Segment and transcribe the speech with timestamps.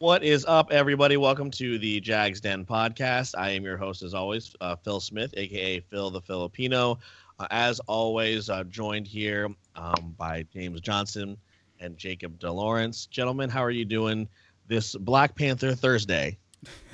[0.00, 1.18] What is up, everybody?
[1.18, 3.34] Welcome to the Jags Den podcast.
[3.36, 6.98] I am your host, as always, uh, Phil Smith, aka Phil the Filipino.
[7.38, 11.36] Uh, as always, uh, joined here um, by James Johnson
[11.80, 13.10] and Jacob DeLawrence.
[13.10, 14.26] Gentlemen, how are you doing
[14.68, 16.38] this Black Panther Thursday?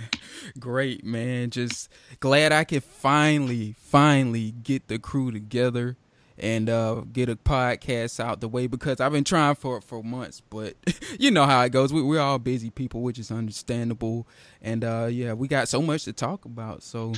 [0.59, 1.51] Great, man.
[1.51, 1.89] Just
[2.19, 5.97] glad I could finally, finally get the crew together
[6.39, 10.41] and uh, get a podcast out the way because I've been trying for for months,
[10.41, 10.75] but
[11.19, 11.93] you know how it goes.
[11.93, 14.27] We, we're all busy people, which is understandable,
[14.61, 16.83] and uh, yeah, we got so much to talk about.
[16.83, 17.13] So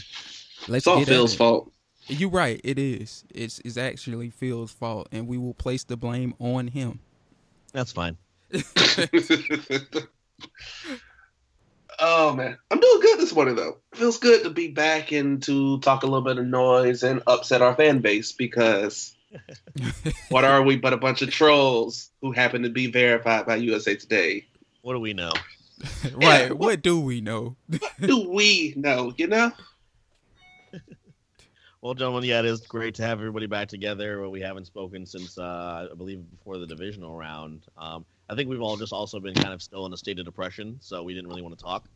[0.68, 0.68] let's.
[0.68, 1.72] It's all Phil's fault.
[2.06, 2.60] You're right.
[2.64, 3.24] It is.
[3.34, 7.00] It's it's actually Phil's fault, and we will place the blame on him.
[7.72, 8.16] That's fine.
[11.98, 13.78] oh man, I'm doing good this morning though.
[13.92, 17.22] It feels good to be back and to talk a little bit of noise and
[17.26, 19.14] upset our fan base because
[20.28, 23.96] what are we but a bunch of trolls who happen to be verified by USA
[23.96, 24.46] Today?
[24.82, 25.32] What do we know?
[26.12, 26.20] right.
[26.20, 27.56] Yeah, what, what, do we know?
[27.68, 29.12] what do we know?
[29.16, 29.52] You know.
[31.80, 34.28] Well, gentlemen, yeah, it is great to have everybody back together.
[34.28, 37.66] We haven't spoken since uh, I believe before the divisional round.
[37.76, 40.24] Um, I think we've all just also been kind of still in a state of
[40.24, 41.88] depression, so we didn't really want to talk.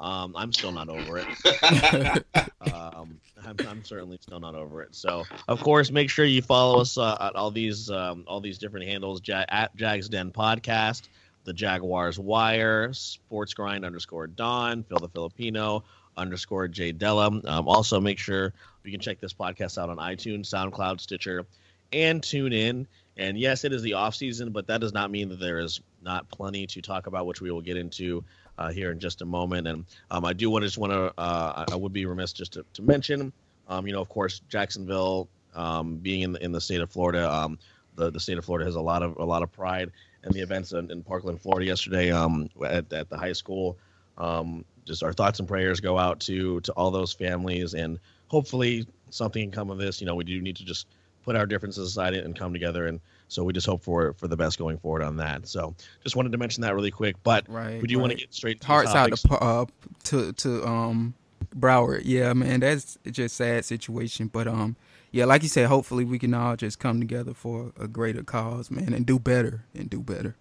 [0.00, 1.26] Um, I'm still not over it.
[2.72, 4.94] um, I'm, I'm, certainly still not over it.
[4.94, 8.56] So, of course, make sure you follow us uh, at all these um, all these
[8.56, 11.08] different handles: ja- at Jags Den Podcast,
[11.44, 15.84] the Jaguars Wire, Sports Grind underscore Don, Phil the Filipino
[16.16, 17.26] underscore J Della.
[17.26, 21.44] Um, also, make sure you can check this podcast out on iTunes, SoundCloud, Stitcher,
[21.92, 22.86] and tune in.
[23.16, 25.80] And yes, it is the off season, but that does not mean that there is
[26.02, 28.24] not plenty to talk about, which we will get into
[28.58, 29.66] uh, here in just a moment.
[29.66, 32.52] And um, I do want to just want to uh, I would be remiss just
[32.54, 33.32] to, to mention,
[33.68, 37.30] um, you know, of course, Jacksonville um, being in the, in the state of Florida,
[37.30, 37.58] um,
[37.96, 39.90] the the state of Florida has a lot of a lot of pride
[40.24, 43.76] in the events in, in Parkland, Florida yesterday um, at, at the high school.
[44.18, 48.86] Um, just our thoughts and prayers go out to to all those families, and hopefully
[49.10, 50.00] something can come of this.
[50.00, 50.86] You know, we do need to just
[51.24, 53.00] put our differences aside and come together and
[53.30, 55.46] so we just hope for for the best going forward on that.
[55.46, 57.14] So just wanted to mention that really quick.
[57.22, 58.00] But right, we do right.
[58.00, 59.66] want to get straight to hearts out to uh,
[60.04, 61.14] to to um
[61.56, 62.02] Broward.
[62.04, 64.26] Yeah, man, that's just sad situation.
[64.26, 64.74] But um,
[65.12, 68.70] yeah, like you said, hopefully we can all just come together for a greater cause,
[68.70, 70.34] man, and do better and do better.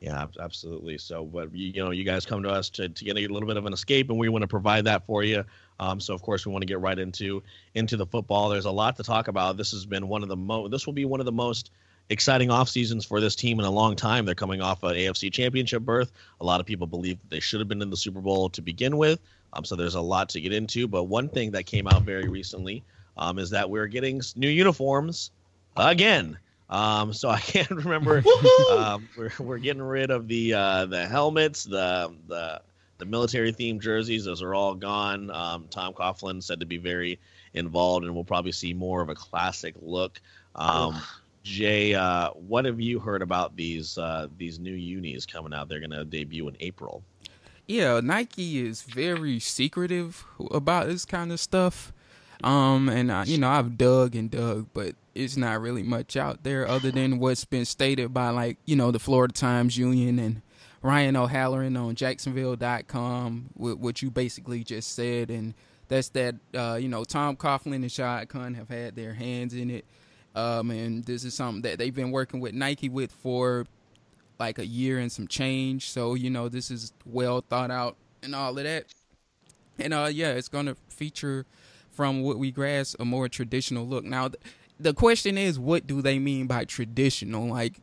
[0.00, 0.96] Yeah, absolutely.
[0.96, 3.58] So, but you, know, you guys come to us to, to get a little bit
[3.58, 5.44] of an escape, and we want to provide that for you.
[5.78, 7.42] Um, so, of course, we want to get right into
[7.74, 8.48] into the football.
[8.48, 9.58] There's a lot to talk about.
[9.58, 10.68] This has been one of the mo.
[10.68, 11.70] This will be one of the most
[12.08, 14.24] exciting off seasons for this team in a long time.
[14.24, 16.10] They're coming off an AFC Championship berth.
[16.40, 18.96] A lot of people believe they should have been in the Super Bowl to begin
[18.96, 19.20] with.
[19.52, 20.88] Um, so there's a lot to get into.
[20.88, 22.82] But one thing that came out very recently
[23.18, 25.30] um, is that we're getting new uniforms
[25.76, 26.38] again.
[26.70, 28.22] Um, so I can't remember.
[28.72, 32.62] um, we're, we're getting rid of the uh, the helmets, the the
[32.98, 34.24] the military themed jerseys.
[34.24, 35.30] Those are all gone.
[35.30, 37.18] Um, Tom Coughlin said to be very
[37.54, 40.20] involved, and we'll probably see more of a classic look.
[40.54, 41.00] Um,
[41.42, 45.68] Jay, uh, what have you heard about these uh, these new unis coming out?
[45.68, 47.02] They're going to debut in April.
[47.66, 51.92] Yeah, Nike is very secretive about this kind of stuff.
[52.42, 56.42] Um, and I, you know, I've dug and dug, but it's not really much out
[56.42, 60.42] there other than what's been stated by like, you know, the Florida Times Union and
[60.82, 65.30] Ryan O'Halloran on Jacksonville.com, with what you basically just said.
[65.30, 65.54] And
[65.88, 69.70] that's that, uh, you know, Tom Coughlin and Shad Khan have had their hands in
[69.70, 69.84] it.
[70.34, 73.66] Um, and this is something that they've been working with Nike with for
[74.38, 75.90] like a year and some change.
[75.90, 78.86] So, you know, this is well thought out and all of that.
[79.78, 81.46] And uh, yeah, it's to feature
[81.92, 84.04] from what we grasp a more traditional look.
[84.04, 84.42] Now, th-
[84.78, 87.48] the question is, what do they mean by traditional?
[87.48, 87.80] Like,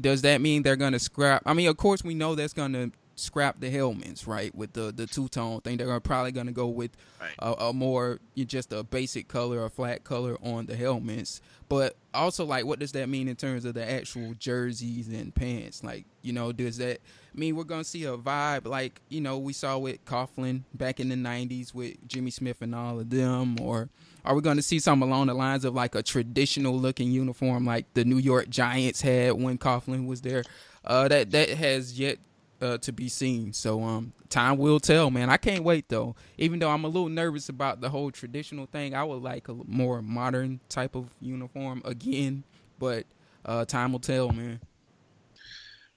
[0.00, 1.42] does that mean they're going to scrap?
[1.46, 4.54] I mean, of course, we know that's going to scrap the helmets, right?
[4.54, 7.34] With the the two tone thing, they're probably going to go with right.
[7.38, 11.40] a, a, more just a basic color, a flat color on the helmets.
[11.68, 15.84] But also, like, what does that mean in terms of the actual jerseys and pants?
[15.84, 17.00] Like, you know, does that
[17.34, 21.08] mean we're to see a vibe like you know we saw with Coughlin back in
[21.08, 23.88] the '90s with Jimmy Smith and all of them, or
[24.24, 27.64] are we going to see something along the lines of like a traditional looking uniform
[27.64, 30.44] like the New York Giants had when Coughlin was there?
[30.84, 32.18] Uh, that that has yet
[32.60, 33.52] uh, to be seen.
[33.52, 35.28] So um, time will tell, man.
[35.28, 36.14] I can't wait though.
[36.38, 39.54] Even though I'm a little nervous about the whole traditional thing, I would like a
[39.66, 42.44] more modern type of uniform again.
[42.78, 43.06] But
[43.44, 44.60] uh, time will tell, man.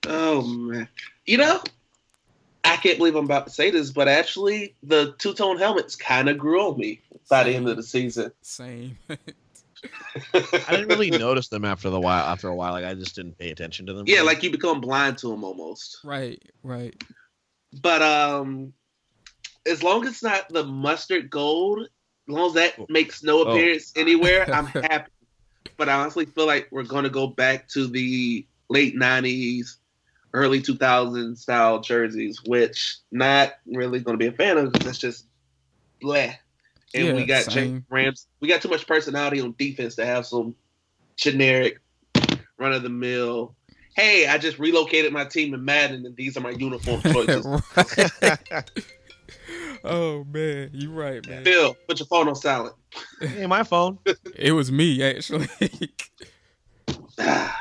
[0.07, 0.87] Oh man,
[1.25, 1.61] you know,
[2.63, 6.29] I can't believe I'm about to say this, but actually, the two tone helmets kind
[6.29, 7.51] of grew on me by Same.
[7.51, 8.31] the end of the season.
[8.41, 8.97] Same.
[10.33, 12.25] I didn't really notice them after the while.
[12.25, 14.05] After a while, like I just didn't pay attention to them.
[14.07, 15.99] yeah, like you become blind to them almost.
[16.03, 16.95] Right, right.
[17.81, 18.73] But um,
[19.67, 21.89] as long as it's not the mustard gold, as
[22.33, 23.51] long as that makes no Oh.
[23.51, 25.11] appearance anywhere, I'm happy.
[25.77, 29.75] But I honestly feel like we're going to go back to the late '90s,
[30.35, 34.97] early 2000s style jerseys, which not really going to be a fan of because it's
[34.97, 35.25] just
[36.03, 36.35] bleh.
[36.93, 37.53] And Yeah, we got same.
[37.53, 38.27] Jake Rams.
[38.41, 40.55] We got too much personality on defense to have some
[41.17, 41.79] generic,
[42.59, 43.55] run of the mill.
[43.95, 47.45] Hey, I just relocated my team in Madden, and these are my uniform choices.
[49.87, 51.43] Oh man, you're right, man.
[51.43, 52.73] Bill, put your phone on silent.
[53.19, 53.99] hey, my phone.
[54.35, 55.47] It was me actually.
[57.19, 57.55] Ah.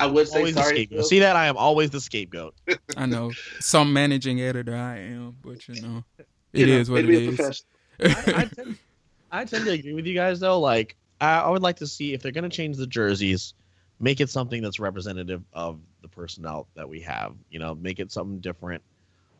[0.00, 0.74] I would say Always the sorry.
[0.76, 1.06] scapegoat.
[1.06, 1.36] See that?
[1.36, 2.54] I am always the scapegoat.
[2.96, 3.30] I know
[3.60, 6.04] some managing editor I am, but you know,
[6.52, 7.36] You it know, what way it to be a is.
[7.36, 7.66] professional.
[8.36, 8.78] I, I, tend,
[9.30, 10.58] I tend to agree with you guys though.
[10.58, 13.54] Like, I, I would like to see if they're going to change the jerseys,
[14.00, 17.34] make it something that's representative of the personnel that we have.
[17.50, 18.82] You know, make it something different.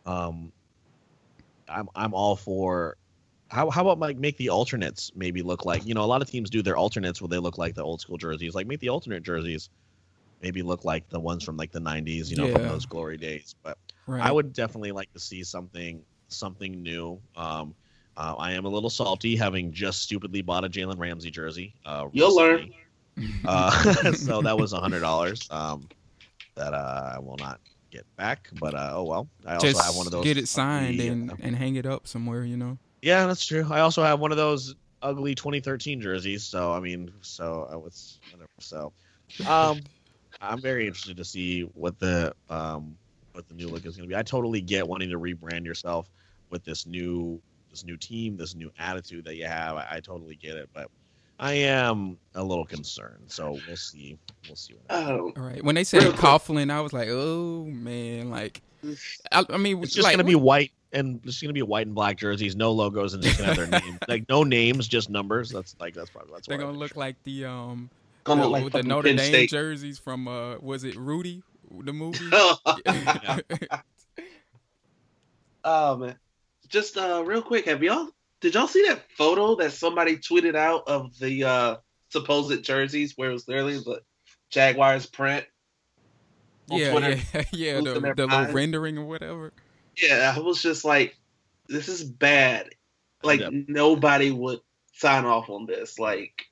[0.07, 0.53] Um,
[1.69, 2.97] I'm I'm all for.
[3.49, 6.31] How, how about like make the alternates maybe look like you know a lot of
[6.31, 8.91] teams do their alternates where they look like the old school jerseys like make the
[8.91, 9.71] alternate jerseys
[10.41, 13.55] maybe look like the ones from like the 90s you know from those glory days
[13.63, 13.77] but
[14.07, 14.25] right.
[14.25, 16.03] I would definitely like to see something
[16.33, 17.21] something new.
[17.37, 17.75] Um,
[18.17, 21.75] uh, I am a little salty having just stupidly bought a Jalen Ramsey jersey.
[21.85, 22.71] Uh, You'll learn.
[23.45, 25.47] Uh, so that was a hundred dollars.
[25.51, 25.87] Um,
[26.55, 27.61] that uh, I will not
[27.91, 28.49] get back.
[28.59, 29.29] But uh, oh well.
[29.45, 30.25] I also Just have one of those.
[30.25, 32.45] get it signed ugly, and uh, and hang it up somewhere.
[32.45, 32.79] You know.
[33.03, 33.67] yeah, that's true.
[33.71, 36.45] I also have one of those ugly 2013 jerseys.
[36.45, 38.49] So I mean, so I was whatever.
[38.61, 38.93] So,
[39.47, 39.81] um,
[40.41, 42.97] I'm very interested to see what the um
[43.33, 44.17] what the new look is going to be.
[44.19, 46.11] I totally get wanting to rebrand yourself
[46.51, 47.41] with this new
[47.71, 49.77] this new team, this new attitude that you have.
[49.77, 50.89] I, I totally get it, but
[51.39, 53.25] I am a little concerned.
[53.29, 54.19] So we'll see.
[54.49, 55.33] We'll see what happens.
[55.37, 55.63] Oh, All right.
[55.65, 58.61] When they said Coughlin, I was like, oh man, like,
[59.31, 61.95] I, I mean, It's just like, gonna be white and it's gonna be white and
[61.95, 65.51] black jerseys, no logos, and just gonna have their name, like no names, just numbers.
[65.51, 66.81] That's like that's probably that's They're gonna think.
[66.81, 68.00] look like the um gonna
[68.39, 69.51] the, look like the fucking Notre Penn Dame State.
[69.51, 72.19] jerseys from uh was it Rudy the movie?
[75.65, 76.17] oh man,
[76.69, 78.09] just uh, real quick, have y'all
[78.41, 81.77] did y'all see that photo that somebody tweeted out of the uh,
[82.09, 84.03] supposed jerseys where it was literally the
[84.51, 85.45] Jaguars print?
[86.69, 87.23] yeah, Twitter?
[87.35, 89.53] yeah, yeah, the, the little rendering or whatever.
[90.01, 91.17] Yeah, I was just like,
[91.69, 92.71] this is bad.
[93.23, 93.53] Like Yep.
[93.69, 94.61] nobody would
[94.95, 95.99] sign off on this.
[95.99, 96.47] Like,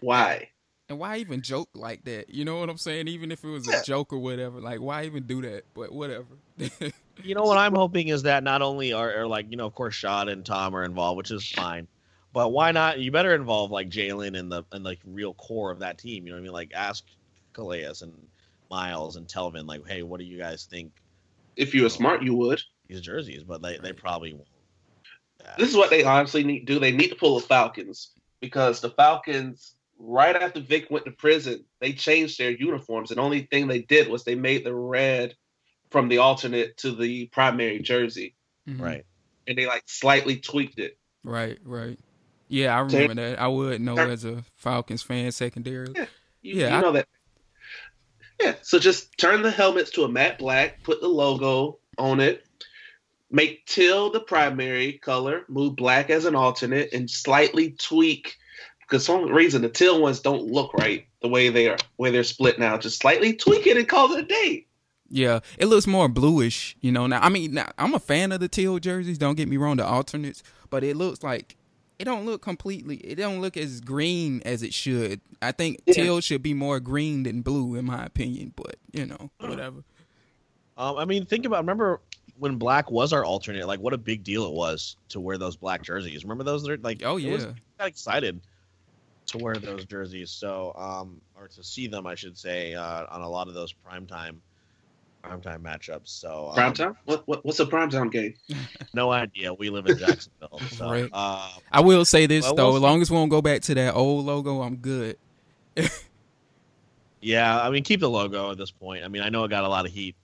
[0.00, 0.48] why?
[0.90, 2.30] And why even joke like that?
[2.30, 3.06] You know what I'm saying?
[3.06, 5.64] Even if it was a joke or whatever, like why even do that?
[5.72, 6.36] But whatever.
[7.22, 9.74] You know what I'm hoping is that not only are, are like you know of
[9.74, 11.86] course Shad and Tom are involved, which is fine,
[12.32, 12.98] but why not?
[12.98, 16.24] You better involve like Jalen and the and like real core of that team.
[16.26, 16.52] You know what I mean?
[16.52, 17.04] Like ask
[17.52, 18.14] Calais and
[18.70, 20.92] Myles and Telvin like, hey, what do you guys think
[21.56, 22.62] If you were smart, you would.
[22.88, 23.44] these jerseys?
[23.44, 24.48] But they, they probably won't.
[25.42, 25.54] Yeah.
[25.58, 26.78] This is what they honestly need to do.
[26.78, 31.64] They need to pull the Falcons because the Falcons, right after Vic went to prison,
[31.80, 33.10] they changed their uniforms.
[33.10, 35.34] And the only thing they did was they made the red
[35.90, 38.34] from the alternate to the primary jersey,
[38.68, 38.80] Mhm.
[38.80, 39.04] right.
[39.46, 40.96] and they like slightly tweaked it.
[41.24, 41.98] Right, right.
[42.48, 43.40] Yeah, I remember that.
[43.40, 45.92] I would know as a Falcons fan secondarily.
[45.96, 46.06] Yeah.
[46.42, 47.08] You, Yeah, you I- know that.
[48.40, 52.46] Yeah, so just turn the helmets to a matte black, put the logo on it,
[53.30, 58.36] make teal the primary color, move black as an alternate, and slightly tweak
[58.90, 62.10] because for some reason the teal ones don't look right the way they are, where
[62.10, 62.76] they're split now.
[62.76, 64.66] Just slightly tweak it and call it a day.
[65.08, 67.06] Yeah, it looks more bluish, you know.
[67.06, 69.18] Now, I mean, now, I'm a fan of the teal jerseys.
[69.18, 71.56] Don't get me wrong, the alternates, but it looks like
[71.98, 72.96] it don't look completely.
[72.98, 75.20] It don't look as green as it should.
[75.42, 75.94] I think Yeah.
[75.94, 78.52] teal should be more green than blue, in my opinion.
[78.56, 79.82] But you know, whatever.
[80.76, 82.00] Um, I mean, think about remember
[82.38, 85.56] when black was our alternate, like what a big deal it was to wear those
[85.56, 86.24] black jerseys.
[86.24, 86.62] Remember those?
[86.64, 88.40] They're like, Oh it was- yeah, got excited
[89.30, 90.30] to wear those jerseys.
[90.30, 93.72] So, um, or to see them, I should say, uh, on a lot of those
[93.74, 94.36] primetime
[95.24, 96.08] primetime matchups.
[96.08, 96.96] So, um, Prime time?
[97.04, 98.34] What, what what's a prime time game?
[98.94, 99.52] No idea.
[99.54, 101.08] We live in Jacksonville, so Right.
[101.12, 102.66] uh, I will say this Well, though.
[102.68, 105.16] we'll as long as we don't go back to that old logo, I'm good.
[107.20, 107.60] yeah.
[107.60, 109.04] I mean, keep the logo at this point.
[109.04, 110.16] I mean, I know it got a lot of heat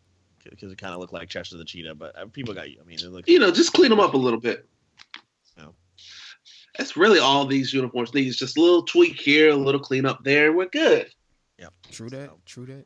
[0.49, 2.65] because it kind of looked like Chester the Cheetah, but uh, people got.
[2.65, 3.29] I mean, it looks.
[3.29, 4.67] You know, just clean them up a little bit.
[6.79, 6.85] No.
[6.85, 8.27] That's really all these uniforms need.
[8.27, 11.09] Is just a little tweak here, a little cleanup there, we're good.
[11.59, 12.31] Yeah, true that.
[12.45, 12.85] True that.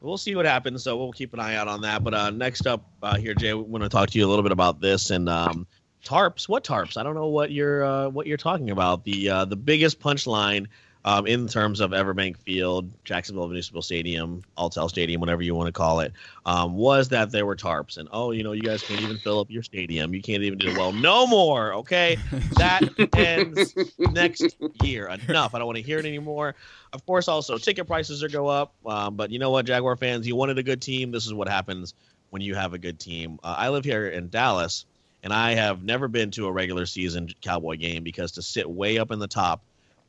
[0.00, 0.84] We'll see what happens.
[0.84, 2.04] So we'll keep an eye out on that.
[2.04, 4.44] But uh, next up uh, here, Jay, we want to talk to you a little
[4.44, 5.66] bit about this and um,
[6.04, 6.48] tarps.
[6.48, 6.96] What tarps?
[6.96, 9.04] I don't know what you're uh, what you're talking about.
[9.04, 10.66] The uh, the biggest punchline
[11.04, 15.72] um, in terms of Everbank Field, Jacksonville Municipal Stadium, Alltel Stadium, whatever you want to
[15.72, 16.12] call it,
[16.44, 17.98] um, was that there were tarps.
[17.98, 20.12] And oh, you know, you guys can't even fill up your stadium.
[20.12, 20.92] You can't even do well.
[20.92, 21.72] No more.
[21.74, 22.18] Okay,
[22.56, 22.82] that
[23.16, 23.74] ends
[24.12, 25.08] next year.
[25.08, 25.54] Enough.
[25.54, 26.54] I don't want to hear it anymore.
[26.92, 28.74] Of course, also ticket prices are go up.
[28.84, 31.12] Um, but you know what, Jaguar fans, you wanted a good team.
[31.12, 31.94] This is what happens
[32.30, 33.38] when you have a good team.
[33.42, 34.84] Uh, I live here in Dallas,
[35.22, 38.98] and I have never been to a regular season Cowboy game because to sit way
[38.98, 39.62] up in the top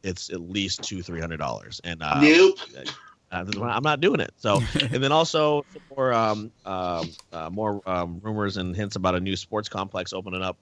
[0.04, 2.58] it's at least two three hundred dollars and uh, nope.
[3.32, 4.32] I'm not doing it.
[4.38, 5.66] So, and then also
[5.96, 10.42] more um, uh, uh, more um, rumors and hints about a new sports complex opening
[10.42, 10.58] up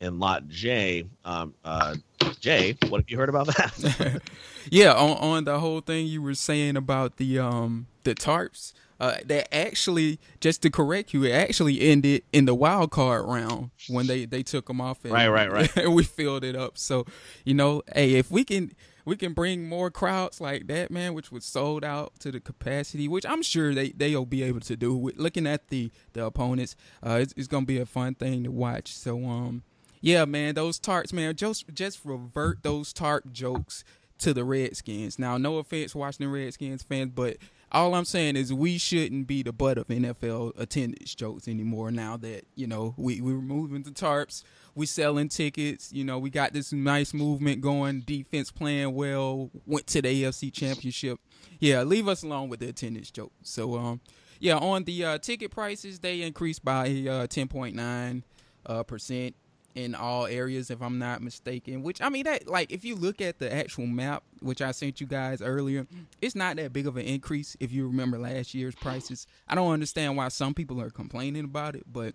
[0.00, 1.06] in Lot J.
[1.24, 1.96] Um, uh,
[2.40, 4.22] Jay, what have you heard about that?
[4.70, 8.72] yeah, on on the whole thing you were saying about the um the tarps.
[9.00, 13.70] Uh, that actually, just to correct you, it actually ended in the wild card round
[13.88, 15.02] when they they took them off.
[15.04, 15.74] And, right, right, right.
[15.74, 16.76] And we filled it up.
[16.76, 17.06] So,
[17.44, 18.72] you know, hey, if we can
[19.06, 23.08] we can bring more crowds like that, man, which was sold out to the capacity,
[23.08, 24.94] which I'm sure they they'll be able to do.
[24.94, 28.50] With looking at the the opponents, uh, it's, it's gonna be a fun thing to
[28.50, 28.92] watch.
[28.92, 29.62] So, um,
[30.02, 33.82] yeah, man, those tarts, man, just just revert those tarp jokes
[34.18, 35.18] to the Redskins.
[35.18, 37.38] Now, no offense, Washington Redskins fans, but
[37.72, 41.90] all I'm saying is we shouldn't be the butt of NFL attendance jokes anymore.
[41.90, 44.42] Now that you know we we're moving the tarps,
[44.74, 45.92] we're selling tickets.
[45.92, 48.00] You know we got this nice movement going.
[48.00, 49.50] Defense playing well.
[49.66, 51.20] Went to the AFC Championship.
[51.60, 53.32] Yeah, leave us alone with the attendance joke.
[53.42, 54.00] So um,
[54.40, 58.22] yeah, on the uh, ticket prices, they increased by uh, 10.9
[58.66, 59.36] uh, percent
[59.74, 61.82] in all areas, if I'm not mistaken.
[61.82, 65.00] Which I mean, that like if you look at the actual map, which I sent
[65.00, 65.86] you guys earlier,
[66.20, 69.26] it's not that big of an increase if you remember last year's prices.
[69.48, 72.14] I don't understand why some people are complaining about it, but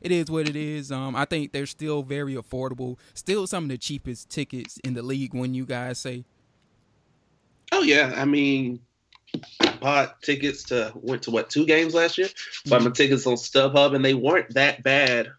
[0.00, 0.90] it is what it is.
[0.92, 2.98] Um, I think they're still very affordable.
[3.14, 5.34] Still some of the cheapest tickets in the league.
[5.34, 6.24] When you guys say,
[7.72, 8.80] "Oh yeah," I mean,
[9.60, 12.28] I bought tickets to went to what two games last year.
[12.66, 12.88] Bought mm-hmm.
[12.88, 15.32] my tickets on StubHub, and they weren't that bad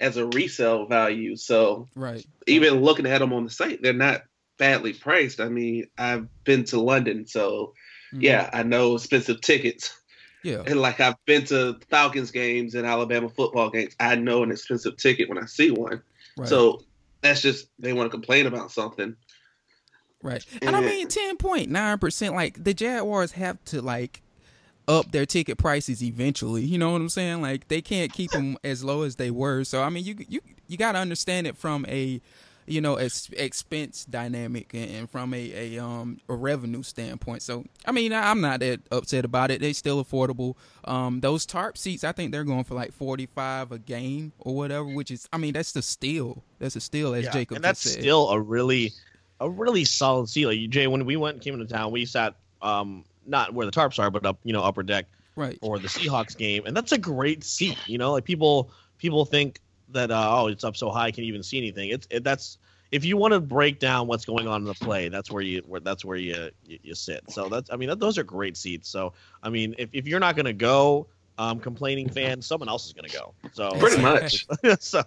[0.00, 1.36] as a resale value.
[1.36, 4.22] So right, even looking at them on the site, they're not
[4.58, 5.40] badly priced.
[5.40, 7.74] I mean, I've been to London, so
[8.12, 8.22] mm-hmm.
[8.22, 9.96] yeah, I know expensive tickets.
[10.42, 13.94] Yeah, and like I've been to Falcons games and Alabama football games.
[14.00, 16.02] I know an expensive ticket when I see one.
[16.36, 16.48] Right.
[16.48, 16.82] So
[17.20, 19.14] that's just they want to complain about something.
[20.22, 20.44] Right.
[20.62, 24.22] And, and I mean 10.9%, like the Jaguars have to like
[24.90, 26.62] up their ticket prices eventually.
[26.62, 27.40] You know what I'm saying?
[27.40, 29.64] Like they can't keep them as low as they were.
[29.64, 32.20] So I mean, you you you got to understand it from a
[32.66, 37.42] you know expense dynamic and, from a, a um a revenue standpoint.
[37.42, 39.60] So I mean, I'm not that upset about it.
[39.60, 40.56] They're still affordable.
[40.84, 44.84] Um, those tarp seats, I think they're going for like 45 a game or whatever,
[44.84, 46.42] which is I mean that's the steal.
[46.58, 48.00] That's a steal, as yeah, Jacob and that's said.
[48.00, 48.92] still a really
[49.40, 50.46] a really solid seat.
[50.46, 53.72] Like Jay, when we went and came into town, we sat um not where the
[53.72, 56.92] tarps are, but up you know upper deck, right, or the Seahawks game, and that's
[56.92, 57.78] a great seat.
[57.86, 59.60] You know, like people people think
[59.90, 61.90] that uh, oh it's up so high, I can you even see anything?
[61.90, 62.58] It's it, that's
[62.92, 65.62] if you want to break down what's going on in the play, that's where you
[65.66, 67.30] where that's where you you, you sit.
[67.30, 68.88] So that's I mean that, those are great seats.
[68.88, 69.12] So
[69.42, 71.06] I mean if, if you're not going to go,
[71.38, 73.34] um, complaining fan, someone else is going to go.
[73.52, 74.46] So pretty much.
[74.80, 75.02] so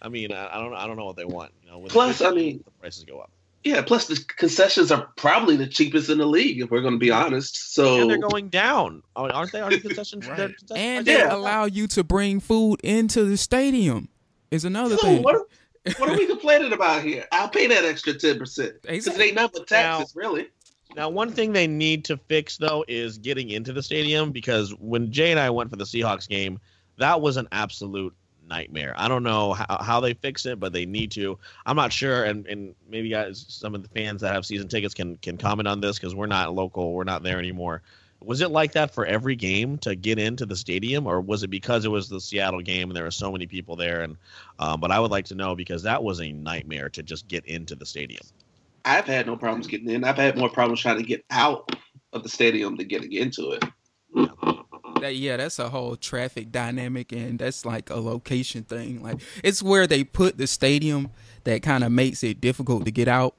[0.00, 1.52] I mean I, I, don't I don't know what they want.
[1.62, 3.30] You know, plus I mean the prices go up.
[3.66, 7.00] Yeah, plus the concessions are probably the cheapest in the league if we're going to
[7.00, 7.74] be honest.
[7.74, 9.60] So and they're going down, oh, aren't they?
[9.60, 10.28] Are the concessions?
[10.28, 10.36] right.
[10.36, 11.34] concessions and they yeah.
[11.34, 14.08] allow you to bring food into the stadium.
[14.52, 15.24] Is another so thing.
[15.24, 15.48] What,
[15.98, 17.24] what are we complaining about here?
[17.32, 20.46] I'll pay that extra ten percent because it ain't nothing but taxes, now, really.
[20.94, 25.10] Now, one thing they need to fix though is getting into the stadium because when
[25.10, 26.60] Jay and I went for the Seahawks game,
[26.98, 28.14] that was an absolute
[28.48, 28.94] nightmare.
[28.96, 31.38] I don't know how, how they fix it, but they need to.
[31.64, 34.94] I'm not sure, and, and maybe guys, some of the fans that have season tickets
[34.94, 37.82] can can comment on this because we're not local, we're not there anymore.
[38.20, 41.48] Was it like that for every game to get into the stadium, or was it
[41.48, 44.02] because it was the Seattle game and there were so many people there?
[44.02, 44.16] And
[44.58, 47.44] um, but I would like to know because that was a nightmare to just get
[47.46, 48.22] into the stadium.
[48.84, 50.04] I've had no problems getting in.
[50.04, 51.76] I've had more problems trying to get out
[52.12, 53.64] of the stadium than getting into it.
[54.14, 54.52] Yeah
[55.00, 59.02] that yeah, that's a whole traffic dynamic, and that's like a location thing.
[59.02, 61.10] Like it's where they put the stadium
[61.44, 63.34] that kind of makes it difficult to get out.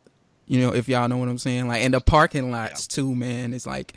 [0.46, 1.68] You know, if y'all know what I'm saying.
[1.68, 3.54] Like, and the parking lots too, man.
[3.54, 3.94] It's like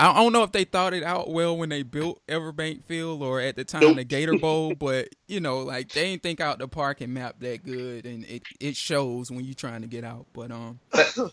[0.00, 3.40] I don't know if they thought it out well when they built Everbank Field or
[3.40, 3.96] at the time nope.
[3.96, 7.64] the Gator Bowl, but you know, like they didn't think out the parking map that
[7.64, 10.26] good, and it it shows when you're trying to get out.
[10.32, 10.78] But um,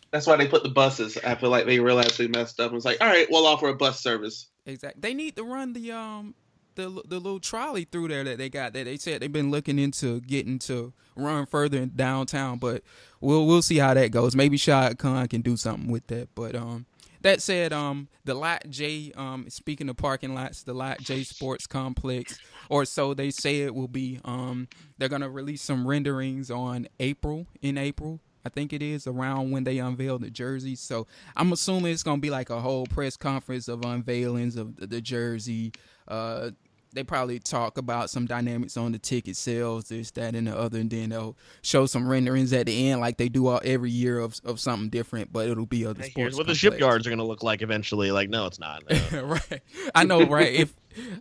[0.10, 1.17] that's why they put the buses.
[1.24, 3.67] I feel like they realized they messed up and was like, all right, we'll offer
[3.67, 4.48] a bus service.
[4.65, 5.00] Exactly.
[5.01, 6.36] They need to run the um
[6.75, 9.79] the the little trolley through there that they got that they said they've been looking
[9.79, 12.84] into getting to run further in downtown, but
[13.22, 14.36] we'll we'll see how that goes.
[14.36, 16.29] Maybe Shad Khan can do something with that.
[16.36, 16.86] But um,
[17.22, 21.65] that said, um, the Lot J, um, speaking of parking lots, the Lot J Sports
[21.65, 22.38] Complex,
[22.69, 24.19] or so they say it will be.
[24.25, 24.67] Um,
[24.98, 28.19] they're gonna release some renderings on April in April.
[28.46, 30.80] I think it is around when they unveil the jerseys.
[30.80, 34.88] So I'm assuming it's gonna be like a whole press conference of unveilings of the,
[34.88, 35.74] the jersey.
[36.08, 36.52] Uh,
[36.96, 40.80] they probably talk about some dynamics on the ticket sales, this, that, and the other,
[40.80, 44.20] and then they'll show some renderings at the end, like they do all, every year
[44.20, 45.32] of of something different.
[45.32, 46.16] But it'll be other sports.
[46.16, 48.12] Here's what the shipyards are going to look like eventually.
[48.12, 48.84] Like, no, it's not.
[49.14, 49.62] Uh, right.
[49.94, 50.52] I know, right?
[50.52, 50.74] If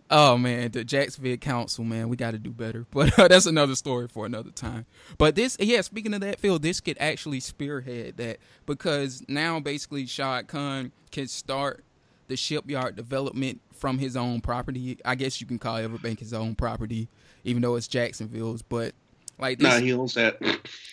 [0.09, 2.85] oh man, the Jacksonville Council, man, we got to do better.
[2.95, 4.85] But uh, that's another story for another time.
[5.17, 10.05] But this, yeah, speaking of that, Phil, this could actually spearhead that because now basically
[10.05, 11.83] Shad Khan can start
[12.27, 14.97] the shipyard development from his own property.
[15.03, 17.09] I guess you can call Everbank his own property,
[17.43, 18.61] even though it's Jacksonville's.
[18.61, 18.93] But
[19.37, 20.37] like this, Nah, he owns that.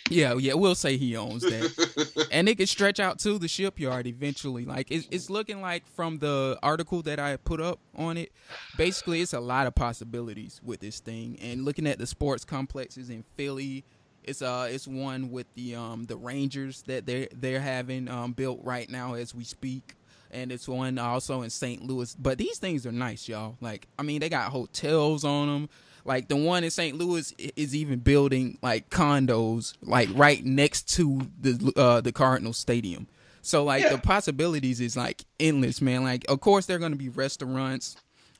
[0.09, 4.05] yeah, yeah, we'll say he owns that and it could stretch out to the shipyard
[4.07, 4.65] eventually.
[4.65, 8.31] Like it's, it's looking like from the article that I put up on it,
[8.77, 11.37] basically it's a lot of possibilities with this thing.
[11.41, 13.83] And looking at the sports complexes in Philly,
[14.23, 18.59] it's uh it's one with the um the Rangers that they they're having um built
[18.63, 19.95] right now as we speak.
[20.31, 21.83] And it's one also in St.
[21.83, 22.15] Louis.
[22.17, 23.55] But these things are nice, y'all.
[23.61, 25.69] Like, I mean, they got hotels on them.
[26.05, 26.97] Like the one in St.
[26.97, 33.07] Louis is even building like condos like right next to the uh the Cardinal Stadium.
[33.41, 33.89] So like Yeah.
[33.93, 36.03] the possibilities is like endless, man.
[36.03, 37.95] Like of course there are going to be restaurants,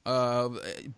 [0.05, 0.49] uh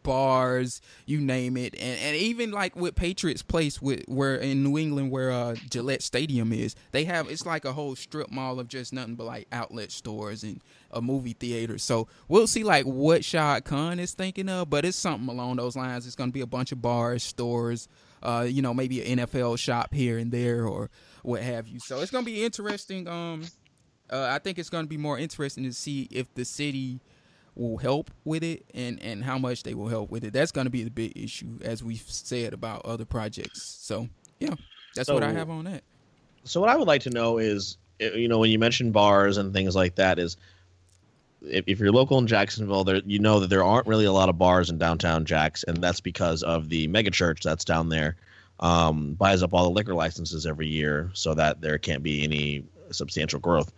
[0.04, 1.76] bars, you name it.
[1.76, 6.02] And and even like with Patriots Place with where in New England where uh Gillette
[6.02, 9.48] Stadium is, they have it's like a whole strip mall of just nothing but like
[9.52, 11.78] outlet stores and a movie theater.
[11.78, 15.76] So we'll see like what Shad Khan is thinking of, but it's something along those
[15.76, 16.08] lines.
[16.08, 17.88] It's gonna be a bunch of bars, stores,
[18.24, 20.90] uh, you know, maybe an NFL shop here and there or
[21.22, 21.80] what have you.
[21.80, 23.08] So it's gonna be interesting.
[23.08, 23.44] Um
[24.10, 27.02] uh, I think it's gonna be more interesting to see if the city
[27.56, 30.34] will help with it and, and how much they will help with it.
[30.34, 33.62] That's gonna be the big issue as we've said about other projects.
[33.82, 34.10] So
[34.40, 34.56] yeah.
[34.96, 35.84] That's what I have on that.
[36.46, 39.38] so what I would like to know is, uh, you know, when you mention bars
[39.38, 40.38] and things like that, is
[41.42, 44.30] if, if you're local in Jacksonville, there you know that there aren't really a lot
[44.30, 48.16] of bars in downtown Jacks, and that's because of the mega church that's down there
[48.62, 52.64] um, buys up all the liquor licenses every year, so that there can't be any
[52.92, 53.74] substantial growth.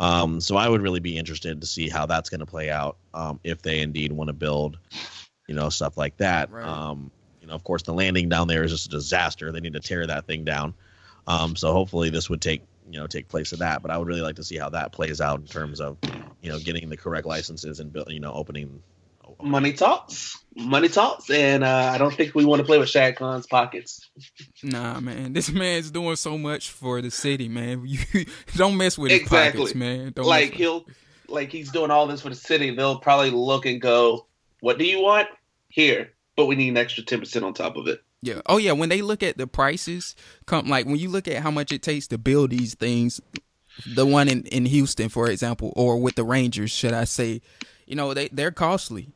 [0.00, 2.98] Um, so I would really be interested to see how that's going to play out
[3.14, 4.78] um, if they indeed want to build,
[5.48, 6.50] you know, stuff like that.
[6.50, 6.64] Right.
[6.64, 9.50] Um, you know, of course, the landing down there is just a disaster.
[9.52, 10.74] They need to tear that thing down.
[11.26, 13.82] Um, so hopefully this would take you know take place of that.
[13.82, 15.98] But I would really like to see how that plays out in terms of
[16.42, 18.82] you know getting the correct licenses and build, you know opening.
[19.42, 20.36] Money talks.
[20.56, 21.30] Money talks.
[21.30, 24.08] And uh, I don't think we want to play with Shad Khan's pockets.
[24.62, 27.86] Nah, man, this man's doing so much for the city, man.
[28.12, 28.24] You
[28.56, 29.60] don't mess with his Exactly.
[29.60, 30.12] pockets, man.
[30.14, 30.84] Don't like he'll
[31.28, 32.74] like he's doing all this for the city.
[32.74, 34.26] They'll probably look and go,
[34.60, 35.28] "What do you want?
[35.68, 38.02] Here." But we need an extra ten percent on top of it.
[38.22, 38.40] Yeah.
[38.46, 38.72] Oh yeah.
[38.72, 41.82] When they look at the prices, come like when you look at how much it
[41.82, 43.20] takes to build these things,
[43.86, 47.42] the one in in Houston, for example, or with the Rangers, should I say,
[47.86, 49.08] you know, they they're costly,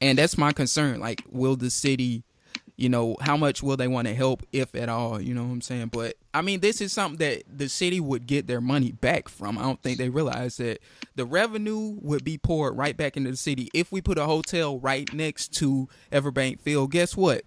[0.00, 1.00] and that's my concern.
[1.00, 2.22] Like, will the city,
[2.76, 5.20] you know, how much will they want to help, if at all?
[5.20, 5.88] You know what I'm saying?
[5.88, 9.58] But I mean, this is something that the city would get their money back from.
[9.58, 10.78] I don't think they realize that
[11.16, 14.78] the revenue would be poured right back into the city if we put a hotel
[14.78, 16.92] right next to Everbank Field.
[16.92, 17.44] Guess what?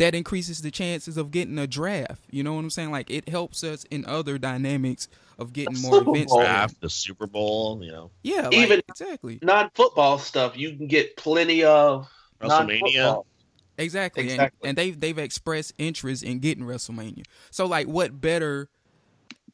[0.00, 2.22] that increases the chances of getting a draft.
[2.30, 2.90] You know what I'm saying?
[2.90, 5.08] Like it helps us in other dynamics
[5.40, 6.32] of getting A more Super events.
[6.32, 6.40] Bowl.
[6.42, 11.16] Draft, the Super Bowl, you know, Yeah, like, Even- exactly, Non-football stuff, you can get
[11.16, 12.06] plenty of
[12.40, 12.48] WrestleMania.
[12.80, 13.26] non-football.
[13.78, 14.58] exactly, Exactly.
[14.68, 17.24] And, and they've they've expressed interest in getting WrestleMania.
[17.50, 18.68] So like, what better?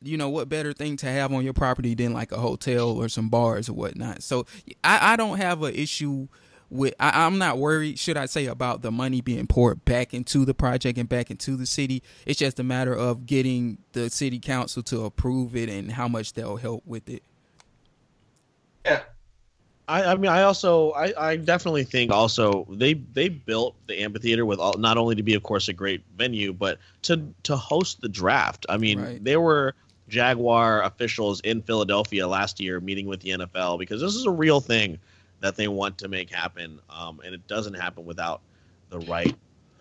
[0.02, 3.08] You know what better thing to have on your property than like a hotel or
[3.08, 4.22] some bars or whatnot.
[4.22, 4.44] So
[4.84, 6.28] I, I don't have an issue
[6.70, 6.94] with.
[7.00, 10.54] I, I'm not worried, should I say, about the money being poured back into the
[10.54, 12.02] project and back into the city.
[12.26, 16.32] It's just a matter of getting the city council to approve it and how much
[16.34, 17.22] they'll help with it.
[18.84, 19.02] Yeah.
[19.88, 24.44] I, I mean, I also, I, I definitely think also they they built the amphitheater
[24.44, 28.00] with all, not only to be, of course, a great venue, but to to host
[28.00, 28.66] the draft.
[28.68, 29.22] I mean, Right.
[29.22, 29.74] there were
[30.08, 34.60] Jaguar officials in Philadelphia last year meeting with the NFL because this is a real
[34.60, 34.98] thing
[35.40, 38.40] that they want to make happen, um, and it doesn't happen without
[38.90, 39.34] the right.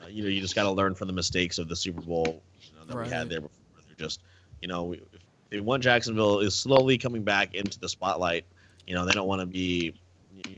[0.04, 2.42] Uh, you know, you just got to learn from the mistakes of the Super Bowl
[2.62, 3.58] you know, that we had there before.
[3.88, 4.22] They're just,
[4.62, 8.46] you know, we, if they want Jacksonville is slowly coming back into the spotlight
[8.86, 9.94] you know they don't want to be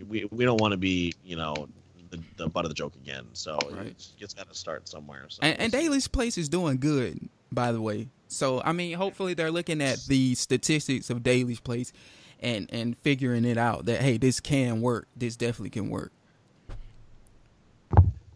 [0.07, 1.67] we, we don't want to be you know
[2.09, 3.25] the, the butt of the joke again.
[3.33, 3.87] So Right.
[3.87, 5.25] it's, it's got to start somewhere.
[5.27, 5.71] So And, and.
[5.73, 8.07] Daily's place is doing good, by the way.
[8.29, 11.91] So I mean, hopefully they're looking at the statistics of Daily's place
[12.39, 15.07] and and figuring it out that hey, this can work.
[15.15, 16.11] This definitely can work.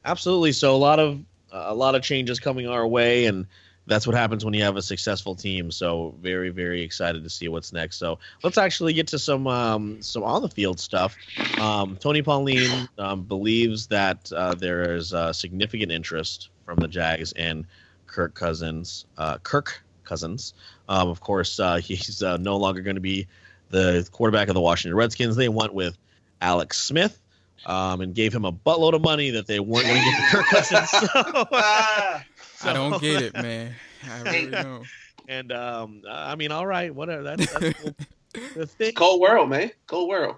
[0.04, 0.52] Absolutely.
[0.52, 1.20] So a lot of
[1.52, 3.46] uh, a lot of changes coming our way, and
[3.88, 5.72] that's what happens when you have a successful team.
[5.72, 7.98] So very very excited to see what's next.
[7.98, 11.16] So let's actually get to some um, some on the field stuff.
[11.60, 17.34] Um, Tony Pauline um, believes that uh, there is uh, significant interest from the Jags
[17.34, 17.68] in
[18.08, 19.06] Kirk Cousins.
[19.18, 20.54] Uh, Kirk Cousins.
[20.90, 23.28] Um, of course, uh, he's uh, no longer going to be
[23.71, 25.36] the quarterback of the Washington Redskins.
[25.36, 25.97] They went with
[26.41, 27.17] Alex Smith.
[27.63, 30.25] Um, and gave him a buttload of money that they weren't going to give to
[30.31, 30.89] Kirk Cousins.
[30.99, 32.25] So, Ah,
[32.63, 33.75] I don't get it, man.
[34.10, 34.88] I really don't.
[35.27, 37.21] and um, I mean, all right, whatever.
[37.21, 37.95] That's, that's cool.
[38.55, 38.93] the thing.
[38.93, 39.69] cold world, man.
[39.86, 40.38] Cold world.